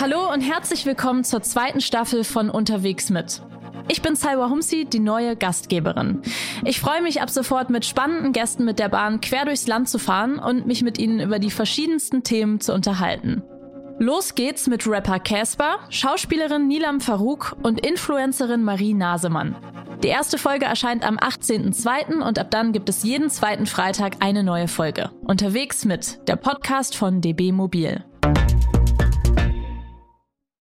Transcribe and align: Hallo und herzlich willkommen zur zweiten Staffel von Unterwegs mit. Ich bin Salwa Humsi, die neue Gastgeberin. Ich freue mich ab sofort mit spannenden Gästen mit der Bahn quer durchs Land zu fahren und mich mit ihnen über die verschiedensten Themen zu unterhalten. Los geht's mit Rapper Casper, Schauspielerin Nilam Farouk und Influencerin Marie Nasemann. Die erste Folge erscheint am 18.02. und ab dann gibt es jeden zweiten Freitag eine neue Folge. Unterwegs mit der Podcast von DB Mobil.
Hallo 0.00 0.32
und 0.32 0.40
herzlich 0.40 0.86
willkommen 0.86 1.24
zur 1.24 1.42
zweiten 1.42 1.82
Staffel 1.82 2.24
von 2.24 2.48
Unterwegs 2.48 3.10
mit. 3.10 3.42
Ich 3.86 4.00
bin 4.00 4.16
Salwa 4.16 4.48
Humsi, 4.48 4.86
die 4.86 4.98
neue 4.98 5.36
Gastgeberin. 5.36 6.22
Ich 6.64 6.80
freue 6.80 7.02
mich 7.02 7.20
ab 7.20 7.28
sofort 7.28 7.68
mit 7.68 7.84
spannenden 7.84 8.32
Gästen 8.32 8.64
mit 8.64 8.78
der 8.78 8.88
Bahn 8.88 9.20
quer 9.20 9.44
durchs 9.44 9.66
Land 9.66 9.90
zu 9.90 9.98
fahren 9.98 10.38
und 10.38 10.66
mich 10.66 10.80
mit 10.80 10.98
ihnen 10.98 11.20
über 11.20 11.38
die 11.38 11.50
verschiedensten 11.50 12.22
Themen 12.22 12.60
zu 12.60 12.72
unterhalten. 12.72 13.42
Los 13.98 14.34
geht's 14.34 14.68
mit 14.68 14.86
Rapper 14.86 15.18
Casper, 15.18 15.80
Schauspielerin 15.90 16.66
Nilam 16.66 17.02
Farouk 17.02 17.58
und 17.62 17.84
Influencerin 17.86 18.64
Marie 18.64 18.94
Nasemann. 18.94 19.54
Die 20.02 20.08
erste 20.08 20.38
Folge 20.38 20.64
erscheint 20.64 21.06
am 21.06 21.18
18.02. 21.18 22.26
und 22.26 22.38
ab 22.38 22.50
dann 22.50 22.72
gibt 22.72 22.88
es 22.88 23.02
jeden 23.02 23.28
zweiten 23.28 23.66
Freitag 23.66 24.16
eine 24.20 24.44
neue 24.44 24.66
Folge. 24.66 25.10
Unterwegs 25.20 25.84
mit 25.84 26.26
der 26.26 26.36
Podcast 26.36 26.96
von 26.96 27.20
DB 27.20 27.52
Mobil. 27.52 28.02